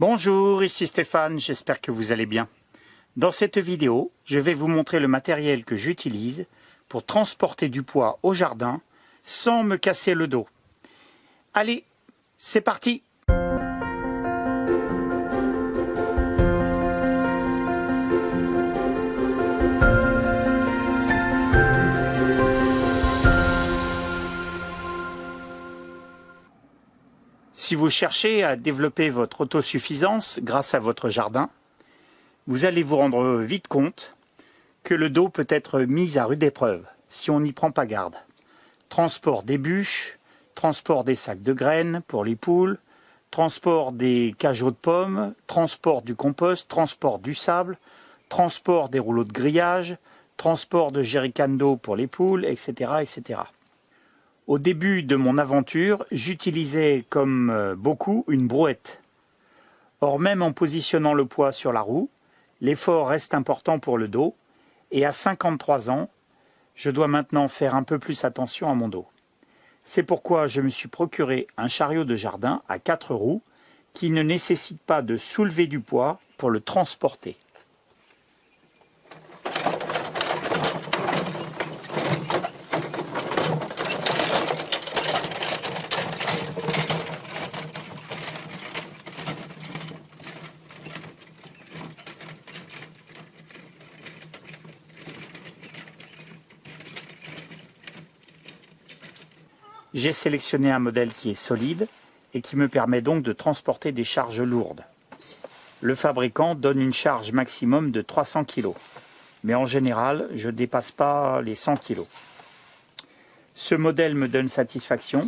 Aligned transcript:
Bonjour, 0.00 0.64
ici 0.64 0.88
Stéphane, 0.88 1.38
j'espère 1.38 1.80
que 1.80 1.92
vous 1.92 2.10
allez 2.10 2.26
bien. 2.26 2.48
Dans 3.16 3.30
cette 3.30 3.58
vidéo, 3.58 4.10
je 4.24 4.40
vais 4.40 4.52
vous 4.52 4.66
montrer 4.66 4.98
le 4.98 5.06
matériel 5.06 5.64
que 5.64 5.76
j'utilise 5.76 6.46
pour 6.88 7.06
transporter 7.06 7.68
du 7.68 7.84
poids 7.84 8.18
au 8.24 8.34
jardin 8.34 8.80
sans 9.22 9.62
me 9.62 9.76
casser 9.76 10.14
le 10.14 10.26
dos. 10.26 10.48
Allez, 11.54 11.84
c'est 12.38 12.60
parti 12.60 13.04
Si 27.56 27.76
vous 27.76 27.88
cherchez 27.88 28.42
à 28.42 28.56
développer 28.56 29.10
votre 29.10 29.42
autosuffisance 29.42 30.40
grâce 30.42 30.74
à 30.74 30.80
votre 30.80 31.08
jardin, 31.08 31.50
vous 32.48 32.64
allez 32.64 32.82
vous 32.82 32.96
rendre 32.96 33.38
vite 33.42 33.68
compte 33.68 34.16
que 34.82 34.92
le 34.92 35.08
dos 35.08 35.28
peut 35.28 35.46
être 35.48 35.82
mis 35.82 36.18
à 36.18 36.24
rude 36.24 36.42
épreuve 36.42 36.84
si 37.10 37.30
on 37.30 37.38
n'y 37.38 37.52
prend 37.52 37.70
pas 37.70 37.86
garde. 37.86 38.16
Transport 38.88 39.44
des 39.44 39.56
bûches, 39.56 40.18
transport 40.56 41.04
des 41.04 41.14
sacs 41.14 41.44
de 41.44 41.52
graines 41.52 42.02
pour 42.08 42.24
les 42.24 42.34
poules, 42.34 42.78
transport 43.30 43.92
des 43.92 44.34
cajots 44.36 44.72
de 44.72 44.76
pommes, 44.76 45.32
transport 45.46 46.02
du 46.02 46.16
compost, 46.16 46.68
transport 46.68 47.20
du 47.20 47.34
sable, 47.34 47.78
transport 48.30 48.88
des 48.88 48.98
rouleaux 48.98 49.22
de 49.22 49.32
grillage, 49.32 49.96
transport 50.36 50.90
de 50.90 51.04
jerrycans 51.04 51.56
d'eau 51.56 51.76
pour 51.76 51.94
les 51.94 52.08
poules, 52.08 52.44
etc., 52.46 52.94
etc. 53.00 53.42
Au 54.46 54.58
début 54.58 55.02
de 55.02 55.16
mon 55.16 55.38
aventure, 55.38 56.04
j'utilisais 56.12 57.06
comme 57.08 57.48
euh, 57.48 57.74
beaucoup 57.74 58.26
une 58.28 58.46
brouette. 58.46 59.00
Or, 60.02 60.20
même 60.20 60.42
en 60.42 60.52
positionnant 60.52 61.14
le 61.14 61.24
poids 61.24 61.50
sur 61.50 61.72
la 61.72 61.80
roue, 61.80 62.10
l'effort 62.60 63.08
reste 63.08 63.32
important 63.32 63.78
pour 63.78 63.96
le 63.96 64.06
dos, 64.06 64.34
et 64.90 65.06
à 65.06 65.12
53 65.12 65.88
ans, 65.88 66.10
je 66.74 66.90
dois 66.90 67.08
maintenant 67.08 67.48
faire 67.48 67.74
un 67.74 67.84
peu 67.84 67.98
plus 67.98 68.22
attention 68.26 68.68
à 68.68 68.74
mon 68.74 68.88
dos. 68.88 69.06
C'est 69.82 70.02
pourquoi 70.02 70.46
je 70.46 70.60
me 70.60 70.68
suis 70.68 70.88
procuré 70.88 71.46
un 71.56 71.68
chariot 71.68 72.04
de 72.04 72.14
jardin 72.14 72.60
à 72.68 72.78
quatre 72.78 73.14
roues 73.14 73.40
qui 73.94 74.10
ne 74.10 74.22
nécessite 74.22 74.82
pas 74.82 75.00
de 75.00 75.16
soulever 75.16 75.66
du 75.66 75.80
poids 75.80 76.20
pour 76.36 76.50
le 76.50 76.60
transporter. 76.60 77.38
J'ai 99.94 100.10
sélectionné 100.10 100.72
un 100.72 100.80
modèle 100.80 101.12
qui 101.12 101.30
est 101.30 101.36
solide 101.36 101.86
et 102.34 102.40
qui 102.40 102.56
me 102.56 102.66
permet 102.66 103.00
donc 103.00 103.22
de 103.22 103.32
transporter 103.32 103.92
des 103.92 104.02
charges 104.02 104.42
lourdes. 104.42 104.82
Le 105.80 105.94
fabricant 105.94 106.56
donne 106.56 106.80
une 106.80 106.92
charge 106.92 107.30
maximum 107.30 107.92
de 107.92 108.02
300 108.02 108.44
kg, 108.44 108.70
mais 109.44 109.54
en 109.54 109.66
général, 109.66 110.28
je 110.34 110.48
ne 110.48 110.56
dépasse 110.56 110.90
pas 110.90 111.40
les 111.42 111.54
100 111.54 111.76
kg. 111.76 112.00
Ce 113.54 113.76
modèle 113.76 114.16
me 114.16 114.26
donne 114.26 114.48
satisfaction, 114.48 115.20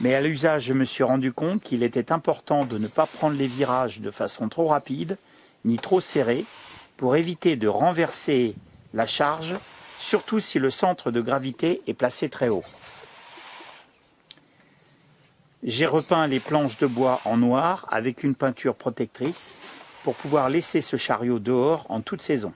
mais 0.00 0.14
à 0.14 0.20
l'usage, 0.20 0.66
je 0.66 0.74
me 0.74 0.84
suis 0.84 1.02
rendu 1.02 1.32
compte 1.32 1.60
qu'il 1.60 1.82
était 1.82 2.12
important 2.12 2.64
de 2.64 2.78
ne 2.78 2.86
pas 2.86 3.06
prendre 3.06 3.36
les 3.36 3.48
virages 3.48 4.00
de 4.00 4.12
façon 4.12 4.48
trop 4.48 4.68
rapide 4.68 5.18
ni 5.64 5.76
trop 5.76 6.00
serrée 6.00 6.44
pour 6.96 7.16
éviter 7.16 7.56
de 7.56 7.66
renverser 7.66 8.54
la 8.94 9.08
charge, 9.08 9.56
surtout 9.98 10.38
si 10.38 10.60
le 10.60 10.70
centre 10.70 11.10
de 11.10 11.20
gravité 11.20 11.82
est 11.88 11.94
placé 11.94 12.28
très 12.28 12.48
haut. 12.48 12.62
J'ai 15.68 15.84
repeint 15.84 16.26
les 16.26 16.40
planches 16.40 16.78
de 16.78 16.86
bois 16.86 17.20
en 17.26 17.36
noir 17.36 17.86
avec 17.90 18.24
une 18.24 18.34
peinture 18.34 18.74
protectrice 18.74 19.58
pour 20.02 20.14
pouvoir 20.14 20.48
laisser 20.48 20.80
ce 20.80 20.96
chariot 20.96 21.38
dehors 21.38 21.84
en 21.90 22.00
toute 22.00 22.22
saison. 22.22 22.54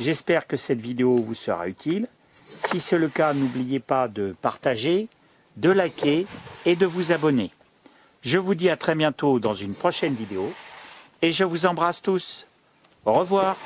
J'espère 0.00 0.48
que 0.48 0.56
cette 0.56 0.80
vidéo 0.80 1.22
vous 1.22 1.36
sera 1.36 1.68
utile. 1.68 2.08
Si 2.34 2.80
c'est 2.80 2.98
le 2.98 3.08
cas, 3.08 3.32
n'oubliez 3.32 3.78
pas 3.78 4.08
de 4.08 4.34
partager, 4.42 5.06
de 5.56 5.70
liker 5.70 6.26
et 6.66 6.74
de 6.74 6.84
vous 6.84 7.12
abonner. 7.12 7.52
Je 8.22 8.38
vous 8.38 8.56
dis 8.56 8.70
à 8.70 8.76
très 8.76 8.96
bientôt 8.96 9.38
dans 9.38 9.54
une 9.54 9.72
prochaine 9.72 10.14
vidéo 10.14 10.52
et 11.22 11.30
je 11.30 11.44
vous 11.44 11.64
embrasse 11.64 12.02
tous. 12.02 12.48
Au 13.04 13.12
revoir 13.12 13.56